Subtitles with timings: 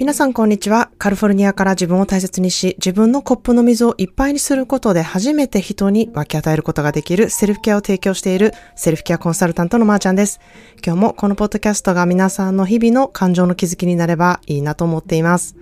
[0.00, 0.92] 皆さんこんにちは。
[0.96, 10.38] カリフォルニアから自分を大切にし、自分のコップの水をいっぱいにすることで初めて人に分け与えることができるセルフケアを提供しているセルフケアコンサルタントのまーちゃんです。
[10.86, 15.56] 今日もこのポッドキャストが皆さんの日々の感情の気づきになればいいなと思っています。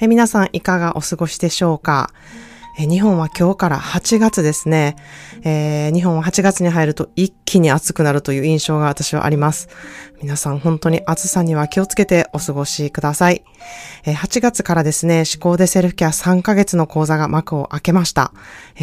[0.00, 2.14] え皆さんいかがお過ごしでしょうか？
[2.78, 4.96] 日本は今日から8月ですね、
[5.44, 9.68] えー、日本は8月に入ると一気に暑くなるという印象が私はあります。
[10.26, 13.44] 皆さん本当に暑さには気をつけてお過ごしください。
[14.04, 18.32] 8月からですね、思考でセルフケア3ヶ月の講座が幕を開けました。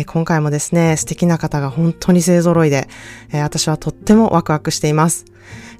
[0.08, 2.88] 今回もですね、素敵な方が本当に勢揃いで、
[3.34, 5.26] 私はとってもワクワクしています。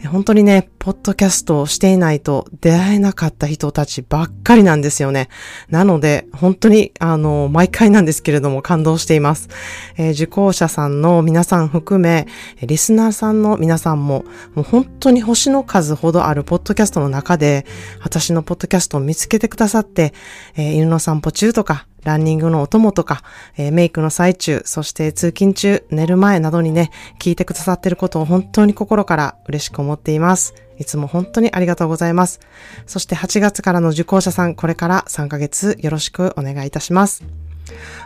[0.08, 5.30] 本当にね、ポッドキャストをしていないと出会えなかった人たちばっかりなんですよね。
[5.70, 9.48] なので、本当に、あの、毎回なんですけれども感動しています。
[9.96, 12.28] えー、受講者さんの皆さん含め、
[12.62, 14.26] リスナーさんの皆さんも、
[14.56, 17.66] もう本当に星の数ほどあるポッドキャストの中で、
[18.02, 20.14] 私のポッドキャストを見つけてくださって、
[20.56, 23.24] えー、犬の散歩中とか、ランニングのお供とか、
[23.56, 30.54] えー、メイクの最中、そして通勤中、寝る前などにね、聞いてくださっていることを本当に心から嬉しく思っています。
[30.78, 32.42] いつも本当にありがとうございます。
[32.86, 37.24] そして8月からの受講者さん、これから3ヶ月よろしくお願いいたします。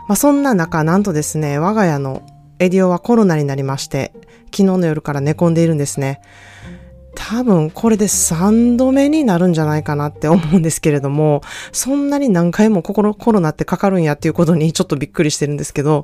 [0.08, 2.22] まあ、そんな中、なんとですね、我が家の
[2.60, 4.12] エディオはコロナになりまして、
[4.46, 6.22] 昨日の夜から寝込んでいるんですね。
[7.30, 11.42] 多分これで3度目になるんじゃないかなって思うんですけれども、
[11.74, 16.04] そんなに何回もコロナってかかるんやっていうことにちょっとびっくりしてるんですけど、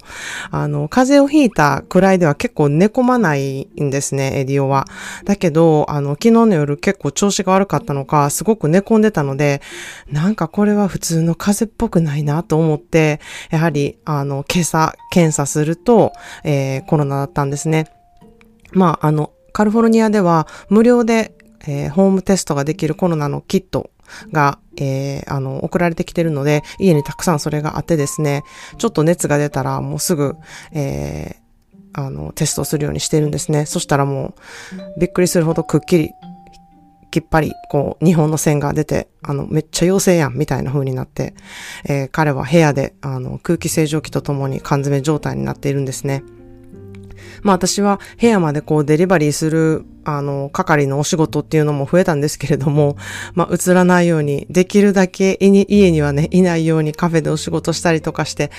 [0.51, 4.85] あの、風邪をひいたくらいでは結構寝込まないんですね、エディオは。
[5.23, 9.61] だけど、あの、昨日の夜結構調子が悪かったのか、すごく寝込んでたので、
[10.11, 16.11] なんかこれは普通の風邪っぽくないなと思って、やはり、あの、今朝検査すると、
[16.43, 17.87] えー、コロナだったんですね。
[18.73, 21.33] まあ、あの、カリフォルニアでは無料で、
[21.65, 23.91] えー、ホームテストができるコロナのキット
[24.31, 28.43] が、えー、あの、送られてきてるので、家にたくさんそれがあってですね、
[28.77, 30.35] ちょっと熱が出たらもうすぐ、
[30.73, 33.65] えー、あの、テストするようにしてるんですね。
[33.65, 34.35] そしたらも
[34.97, 36.11] う、びっくりするほどくっきり、
[37.11, 41.35] きっぱり、こう、日本の線が出て、あの、めっちゃ陽性やん、みたいな風になって、
[41.85, 46.23] えー、彼は部屋で、あの、空気清浄機とともに缶詰状態になっているんですね。
[47.43, 52.97] まあ私は部屋までこうデリバリーするあの、係のお仕事っていうのも増えたんですけれども、
[53.33, 58.51] まあ、映らないように、できるだけ家にはね、いないようにカフェでお仕事したりとかして、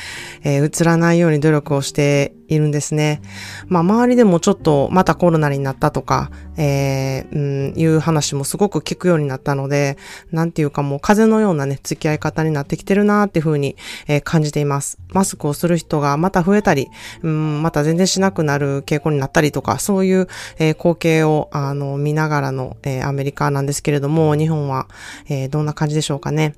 [0.43, 3.21] えー、映らないように努力をしているんですね。
[3.67, 7.39] まあ、周りでもちょっとまたコロナになったとか、えー、う
[7.75, 9.97] ん、いう話もすごく聞くようになったので、
[10.31, 13.77] なんていうかもう風のようなね、付き合い方になってきてるなーっていうふうに、
[14.07, 14.99] えー、感じています。
[15.13, 16.89] マスクをする人がまた増えたり、
[17.23, 20.29] うん、また全然しなくなる傾向になったりとか、そういう、
[20.59, 24.89] えー、光景をあの、見ながらの、えー、アメリカなんですけれども、日本は、
[25.29, 26.55] えー、どんな感じでしょうかね。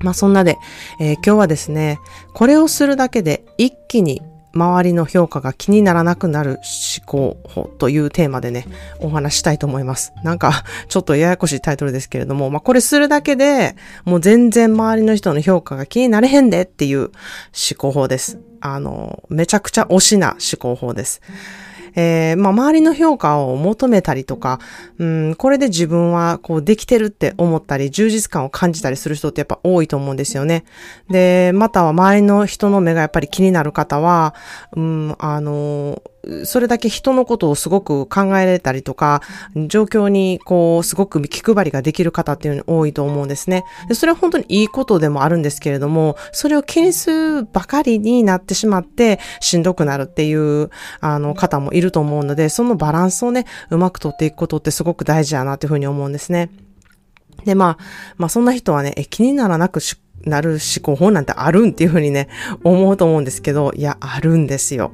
[0.00, 0.58] まあ、そんなで、
[1.00, 1.98] えー、今日はですね、
[2.34, 4.22] これをするだけで一気に
[4.54, 6.58] 周りの評価が気にならなくなる
[6.98, 8.66] 思考法というテーマでね、
[9.00, 10.12] お話したいと思います。
[10.24, 17.10] なんか、 ちょっとややこしいタイトルですけれども、まあ、これするだけで、もう全然周りの人の評価が気になれへんでっていう思
[17.76, 18.38] 考法です。
[18.60, 21.20] あの、めちゃくちゃ推しな思考法です。
[22.00, 24.60] えー、まあ、周りの評価を求めたりとか、
[24.98, 30.64] うん、これで自分はこうできてるって思ったり、充実感を感じたりする人ってやっぱ多いと思うんですよね。
[31.10, 34.36] で、または周りの人の目がやっぱり気になる方は、
[34.76, 36.00] うん、あの、
[36.44, 39.22] それだけ人のことをすごく考えられたりとか、
[39.68, 43.64] 状況にこう、すごく気配りができる方っていうの多いと思うんですね。
[43.88, 56.50] でそれは本当にいいことでもあるんですけれども、それを気にするばかりになってしまって、しんどくなるっていう、あの、方もいると思うので、そのバランスをね、うまく取っていくことってすごく大事だなというふうに思うんですね。
[57.44, 57.84] で、まあ、
[58.16, 59.80] まあそんな人はね、気にならなく
[60.24, 62.28] なる思考法なんてあるんっていうふうにね、
[62.64, 64.92] 思うと思うんですけど、いや、あるんですよ。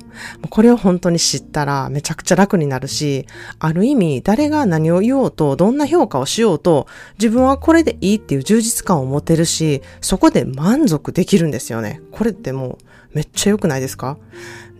[0.50, 3.26] これを本当に知ったらめちゃくちゃ楽になるし、
[3.58, 6.86] ある意味、誰が何を言おうと、どんな評価をしようと、
[7.18, 12.00] 自分はこれでいいっていう充実感を持てるし、そこで満足できるんですよね。
[12.10, 12.84] これってもう、
[13.14, 14.18] めっちゃ良くないですか？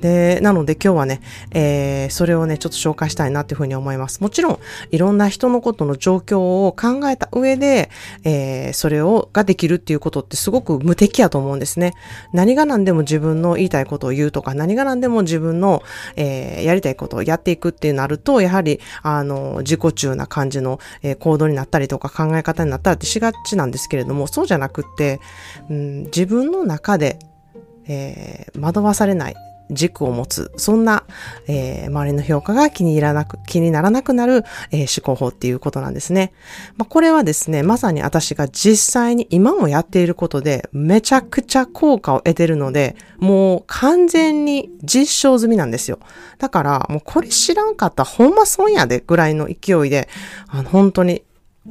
[0.05, 1.23] で、なので今日はね、
[1.53, 4.21] えー、それをね、ちょっと紹介したいなっていうふうに思います。
[4.21, 4.59] もちろん、
[4.91, 7.89] いろんな人のことの状況を考えた上で、
[8.23, 11.95] えー、それを、ができるっていうことってすごく無敵やと思うんですね。
[12.35, 15.83] 何が何でも自分の言いたいことを言うとか、何が何でも自分の、
[16.17, 25.19] えー、やりたいことをやっていくっていうなると、やはり、あの、自己中な感じの、えー、行動になったりとか考え方になったりってしがちなんですけれども、そうじゃなくって、
[25.71, 27.19] うん、自分の中で、
[27.87, 29.54] えー、惑わされない。
[29.71, 31.05] 軸を持つ、そんな、
[31.47, 36.33] えー、周りの評価が気に入らなく、気にならなくなる、えー、思考法っていうことなんですね。
[36.77, 45.99] まあ、これはですね、まさに私が実際に今もやっていることで、めちゃくちゃ効果を得てるので、もう完全に実証済みなんですよ。
[46.39, 50.09] だから、もうこれ知らんかったほんま損やでぐらいの勢いで、
[50.49, 51.23] あの、本当に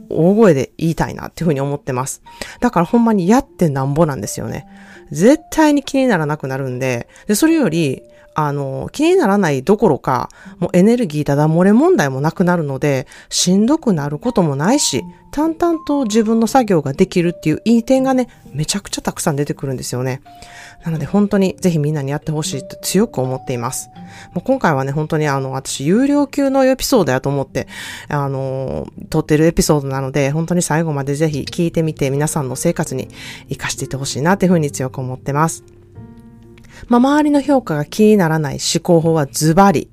[0.09, 2.21] 大声で言いたいなっていうふうに思ってます。
[2.59, 4.67] だからほんまにやってなんぼなんですよね。
[5.13, 8.03] 絶対に気にならなくなるんで、で、それより、
[8.35, 20.21] あの、気にならないどころか、もうエネルギーただ漏れ問題もなくなるので、しんどくなることもないし、淡々と自分の作業ができるっていういい点がね、めちゃくちゃたくさん出てくるんですよね。
[20.85, 23.89] なので本当にぜひみんなにやってほしいと強く思っています。
[24.33, 27.67] もう今回はね、本当にあの、私有料級のエピソードやと思って、
[28.09, 33.07] あの、撮ってるエピソードなので、本当に最後までぜひ聞いてみて皆さんの生活に
[33.49, 35.63] 活かしていってほしいなっていうふうに強く思ってます。
[36.87, 39.89] まあ、周りの評価が気にならない思考法はズバリ、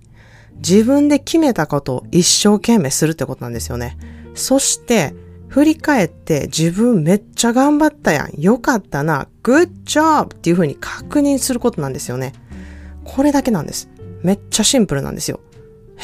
[0.56, 3.96] 自分で決めたことを一生懸命するってことなんですよね。
[4.34, 5.14] そして、
[5.48, 8.40] 振り返って自分めっちゃ頑張ったやん。
[8.40, 9.26] よかったな。
[9.42, 10.34] good job!
[10.34, 12.34] っていう風に確認することなんですよね。
[13.04, 13.88] これだけなんです。
[14.22, 15.40] めっちゃシンプルなんですよ。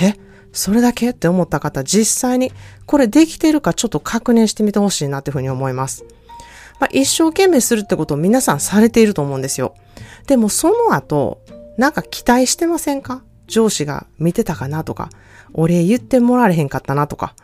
[0.00, 0.15] え？
[0.53, 1.11] それだけ？
[1.11, 2.50] って思った方、実際に
[2.87, 6.05] これできてるかちょっと確認してみてほしいなっていう風に思います。
[6.81, 9.75] まあ、一生懸命するってことを皆さんされていると思うんですよ。
[10.26, 11.40] でもその後、
[11.78, 13.23] なんか期待してませんか？
[13.46, 15.08] 上司が見てたかなとか、
[15.52, 17.34] お礼言ってもらわれへんかったなとか、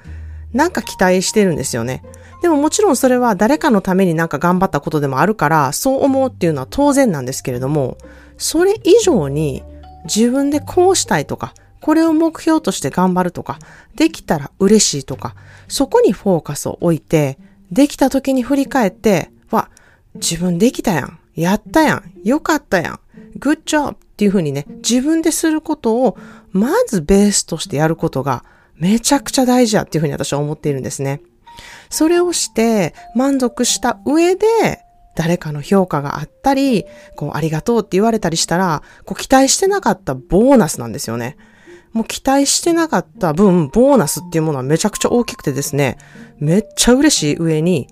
[0.53, 2.03] なんか期待してるんですよね。
[2.43, 7.99] でももちろんそれは誰かのためになんか頑張ったことでもあるから、そう思うっていうのは当然なんですけれども、
[8.37, 9.63] それ以上に
[10.05, 13.61] 自分でこうしたいとか、これを目標として頑張るとか、
[13.95, 15.37] できたら嬉しいとか、
[15.69, 17.39] そこにフォーカスを置いて、
[17.73, 19.71] できた時に振り返って、わ、
[20.15, 21.19] 自分できたやん。
[21.35, 22.13] やったやん。
[22.23, 23.01] よかったやん。
[23.39, 26.19] good job っていうふうにね、自分ですることを、
[26.51, 28.45] まずベースとしてやることが、
[28.77, 31.23] めちゃくちゃ大事やっていうふうに私は思っているんですね。
[31.89, 34.47] それをして満足した上で、
[35.15, 36.85] 誰かの評価があったり、
[37.17, 41.37] こう、ありがとうって言われたりしたら、こう、期待してなかったボーナスなんですよね。
[41.93, 45.99] もう期待してなかった分、ボーナスっていうものはめちゃくちゃ大きくてですね、
[46.39, 47.89] めっちゃ嬉しい上に、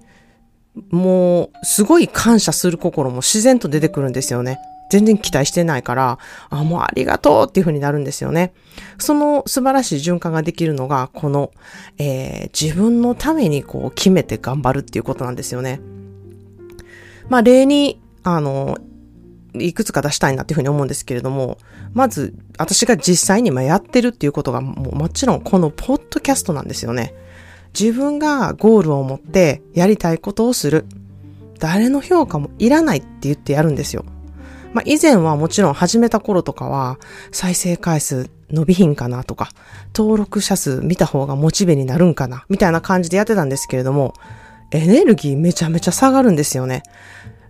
[0.91, 4.59] もう、すごい感謝する心も自然と出てくるんですよね。
[4.91, 6.19] 全然期待してないから、
[6.51, 8.53] あ、もうありがとうっていう風になるんですよね。
[8.99, 11.53] その素晴らしい循環ができるのが、この、
[11.99, 15.81] えー、自分のためにこう決めて頑張るっていうことなんですよね。
[17.29, 18.77] まあ、例に、あの、
[19.55, 21.59] いくつか出したいなっていうふうに思うんですけれども、
[21.93, 27.15] まず、私が実際に今やってるっていうことが、もうもちろんこのポッドキャストなんですよね。
[27.79, 30.87] 自分がゴールを持ってやりたいことをする。
[31.59, 34.05] 誰の評価もいらないって言ってやるんですよ。
[34.73, 36.99] まあ、以前はもちろん始めた頃とかは、
[37.33, 39.51] 再生回数伸びひんかなとか、
[39.95, 44.15] 登録者数見た方がモチベになるんかな、みたいな感じでやってたんですけれども、
[44.71, 46.83] エネルギーめちゃめちゃ下がるんですよね。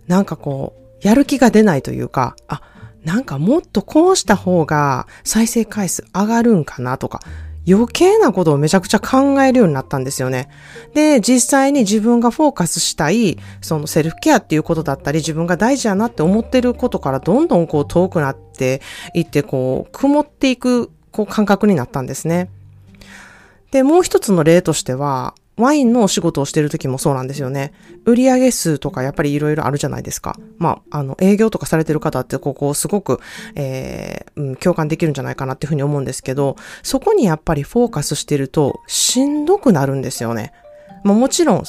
[0.07, 2.61] なんかこう、やる気が出ないというか、あ、
[3.03, 7.21] なんかもっとこうした方が再生回数上がるんかなとか、
[7.67, 10.49] 余計なことをめちゃくちゃ考えるようになったんですよね。
[10.93, 18.81] で、実際に自分がフォーカスしたい、そのセルフケアっていうことだったり、自分が大事やなって思ってることからどんどんこう遠くなって
[19.13, 22.49] いって、こう、曇っていく、こう感覚になったんですね。
[23.71, 27.73] で、もう一つの例としては、ワインのお仕事をしてる時もそうなんですよね。
[28.05, 30.37] 売上数とかやっぱりいろいろあるじゃないですか。
[30.57, 33.19] まあ、あの、営業とかされてる方ってここをすごく、
[33.55, 40.53] えー、うん、共感できるんじゃないかなっていうふうに思うんですけど、そこにやっぱりフォーカスしてるとしんどくなるんですよね。
[41.03, 41.63] まあもちろん、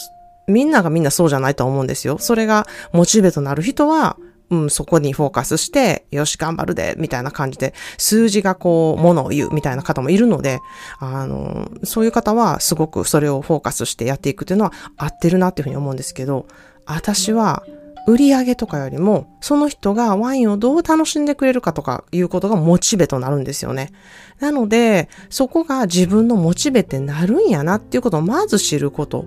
[0.47, 2.19] みんながみんなそうじゃないと思うんですよ。
[2.19, 4.17] それがモチベとなる人は、
[4.53, 10.61] うん、そこにフォーカスして、よし、頑張るで、みたいな感じで、数字がこう、ものを言う、みたいな方もいるので、
[10.99, 16.47] あの、そういう方は、すごくそれをフォーカスしてやっていくっていうのは、合ってるなっていうふうに思うんですけど、
[16.85, 17.63] 私は、
[18.07, 23.93] 売り上げとかよりも、その人がワインをどう楽しんでくれるかとかいうことがモチベとなるんですよね。
[24.41, 29.27] なので、そこが自分のモチベってなるんやなっていうことをまず知ること。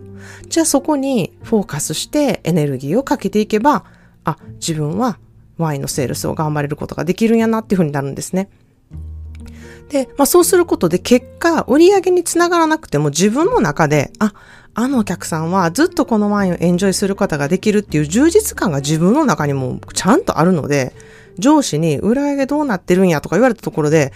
[0.50, 3.86] じゃあそこにフォーカスしてエネルギーをかけていけば、
[4.26, 5.18] あ、自分は
[5.58, 8.50] ワインのセールスを頑張れることができるんやなっていうふうになるんですね。
[9.90, 14.34] で、まあそうすることで結果、売り上げにつながらなくても自分の中で、あ、
[14.74, 20.94] あのお客さんはずっとこのワインをエンジョイすることができるっていう充実感が自分の中にもちゃんとあるので、
[21.38, 24.12] 上司に売り上げどうなってるんやとか言われたところで、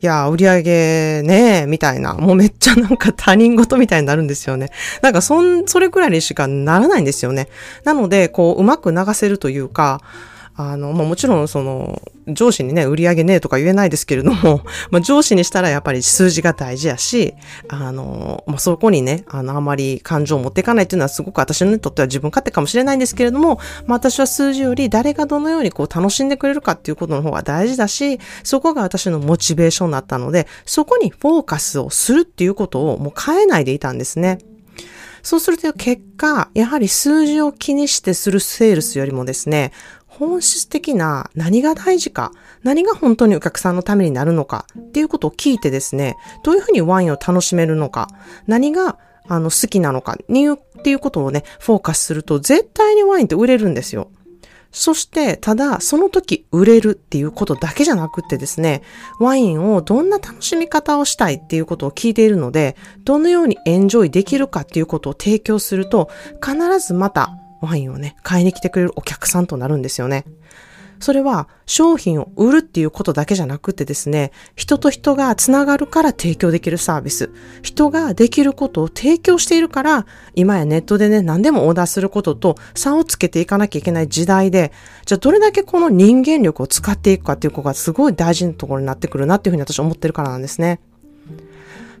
[0.00, 4.70] いや、売り上げねみたいな、もうめっちゃなんか他人事みたいになるんですよね。
[5.02, 7.48] なんかそん、それくらいにしかならないんですよね。
[7.82, 10.00] なので、こう、うまく流せるというか、
[10.60, 17.34] あの、まあ、もちろんその、上司にね、売り上げねえとか言えないですけれども、 まあ、上司にしたらやっぱり数字が大事やし、
[17.68, 34.38] あの、まあ、そこにね、あの、あまり感情を持っていかないっていうのはすごく私にとっては自分勝手かもしれないんですけれども、まあ、私は数字より誰がどのようにこう楽しんでくれるかっていうことの方が大事だし、そこが私のモチベーションだったので、そこにフォーカスをするっていうことをもう変えないでいたんですね。
[35.22, 39.72] そうすると結果、やはり数字を気にしてするセールスよりもですね、
[40.18, 42.32] 本質的な何が大事か、
[42.64, 48.08] 何が本当にお客さんのためになるのかっていうことを聞いてですね、どういうふうにワインを楽しめるのか、
[48.46, 48.98] 何が
[49.28, 54.10] あの好きなのかにっていうことをね、フォーカスすると絶対にワインって売れるんですよ。
[54.70, 58.82] そして、ただ、その時売れるっていうことだけじゃなくってですね、
[59.18, 66.10] ワインをどんな楽しみ方をしたいっていうことを聞いているので、どのようにエンジョイできるかっていうことを提供すると、
[66.44, 70.24] 必ずまたワインをね、買いに来てくれるお客さんとなるんですよね。
[71.00, 77.30] それは商品を売るっていうことだけじゃなくてですね、人と人がつながるから提供できるサービス。
[77.62, 84.72] 人ができることを提供しているから、今やネットでね、何でもオーダーすることと差をつけていかなきゃいけない時代で、
[85.06, 90.80] じゃあどれだけこの人間力を使っていくかっていうことがすごい大事なところになってくるなっていうふうに私思ってるからなんですね。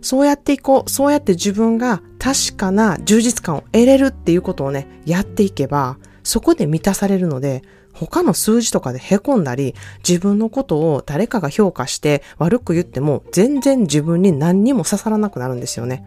[0.00, 0.90] そうやっていこう。
[0.90, 7.62] そうやって自分が確かな充実感を得れるっていうことをね、やっていけば、そこで満たされるので、
[7.92, 9.74] 他の数字とかで凹んだり、
[10.06, 16.06] 自分のことを誰かが評価して悪く言っても、全然自分に何にも刺さらなくなるんですよね。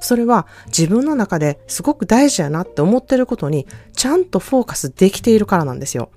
[0.00, 6.10] それは自分の中ですごく大事やなって思ってることに、ちゃんとフォーカスできているからなんですよ。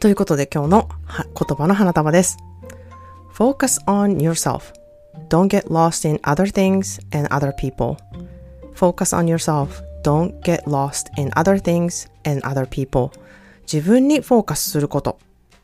[0.00, 2.36] ということで今日の言葉の花束です。
[3.34, 4.85] Focus on yourself.
[5.28, 7.96] Don't get lost in other things and other people.
[8.74, 9.82] Focus on yourself.
[10.02, 13.10] Don't get lost in other things and other people.
[13.70, 15.18] 自分にフォーカスすること。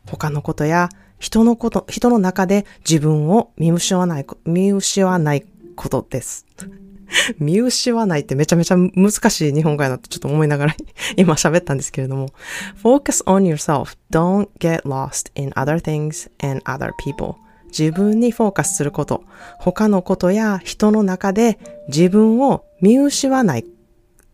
[0.06, 0.88] 他のことや
[1.18, 5.44] 人のこと、人の中で自分を見失わない、見失わない
[5.76, 6.46] ことです。
[7.38, 10.76] 見失わないってめちゃめちゃ難しい日本語やなってちょっと思いながら
[11.16, 12.30] 今喋ったんですけれども
[12.82, 13.96] Focus on yourself.
[14.10, 17.36] Don't get lost in other things and other people.
[17.76, 19.24] 自分にフォーカスすること、
[19.58, 23.64] 他のことや人の中で自分を見失わない、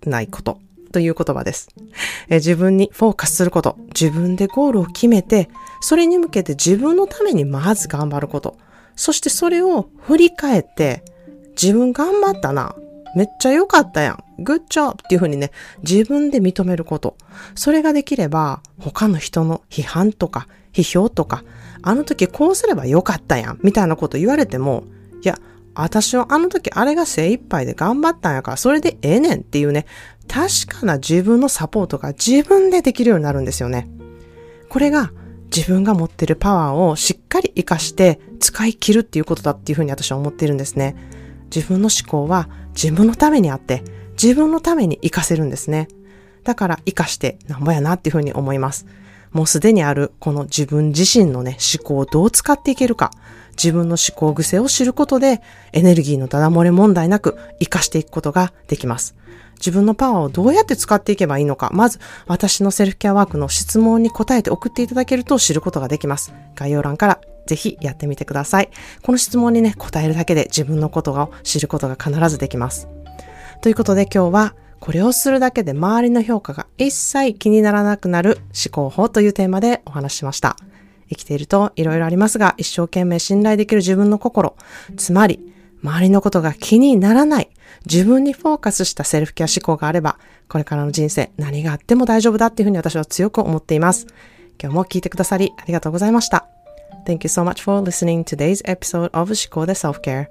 [0.05, 0.61] ないこと
[0.93, 1.69] という言葉です。
[2.29, 5.49] え自分にフォーカスすること、自分でゴールを決めて、
[5.81, 8.59] それに向けて自分のためにまず頑張ること、
[8.97, 11.05] そしてそれを振り返って、
[11.61, 12.75] 自分頑張ったな。
[13.19, 14.25] めっちゃ良かったやん。
[14.39, 15.51] グッジョっていうふうにね、
[15.83, 17.17] 自分で認めること。
[17.57, 21.43] それができれば、他の人の批判とか、批評とか、
[21.83, 24.85] あの時こうすればよかったやん、みたいなこと言われても、
[25.21, 25.37] いや、
[25.75, 29.87] 私はあの時あれが精一杯で頑張ったんやから、それでええねんっていうね、
[30.29, 33.89] 確かな自分のサポートが自分でできるようになるんですよね。
[34.69, 35.11] これが
[35.53, 40.95] 自分が持ってるパワーをしっかり活かして使い切るっていうことだっていうふうに私は思っているんですね。
[41.55, 43.83] 自分の思考は自分のためにあって、
[44.21, 45.89] 自分のために活かせるんですね。
[46.45, 48.87] だから活かしてなんぼやなっていうふうに思います。
[49.33, 53.11] もうすでにあるこの自分自身のね、思考をどう使っていけるか、
[53.51, 59.15] 自分の思考癖を知ることで、エネルギーのダダ漏れ問題なく活かしていくことができます。
[59.57, 66.33] 自分のパワーをどうやって使っていけばいいのか、まず私のセルフケアワークの質問に答えて送っていただけると知ることができます。
[66.55, 68.69] 概要欄からぜひやってみてください。
[69.03, 72.89] この質問にね、答えるだけで自分のことを知ることが必ずできます。
[73.63, 80.57] ということで今日はこれをするだけで周りの評価が一切気にならなくなる思考法というテーマでお話ししました。
[81.09, 84.55] 生きていると色々ありますが、一生懸命信頼できる自分の心、
[84.97, 85.41] つまり、
[85.83, 87.51] 周りのことが気にならない、
[87.87, 94.07] 自分にフォーカスしたセルフケア思考があれば、これからの人生何があっても大丈夫だっていうふうに私は強く思っています。
[94.61, 96.58] 今日も聞いてくださりありがとうございました。
[97.09, 100.29] Thank you so much for listening to today's episode of Shikoda Self Care.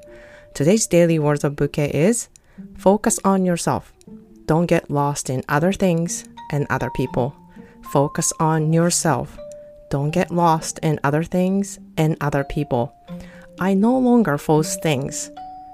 [0.53, 2.29] Today's daily words of bouquet is
[2.77, 3.91] focus on yourself.
[4.45, 7.35] Don't get lost in other things and other people.
[7.91, 9.39] Focus on yourself.
[9.89, 12.93] Don't get lost in other things and other people.
[13.59, 15.31] I no longer force things.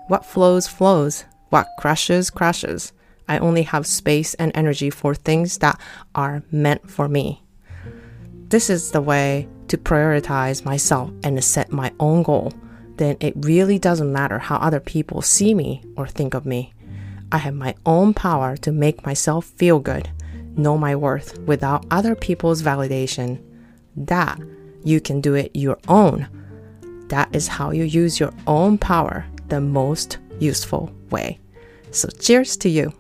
[0.08, 1.26] What flows, flows.
[1.50, 2.94] What crashes, crashes.
[3.28, 5.78] I only have space and energy for things that
[6.16, 7.44] are meant for me.
[8.48, 12.53] This is the way to prioritize myself and set my own goal.
[12.98, 16.74] Then it really doesn't matter how other people see me or think of me.
[17.32, 20.10] I have my own power to make myself feel good,
[20.55, 23.41] know my worth without other people's validation.
[23.96, 24.39] That
[24.84, 26.27] you can do it your own.
[27.08, 31.39] That is how you use your own power the most useful way.
[31.91, 32.93] So, cheers to you.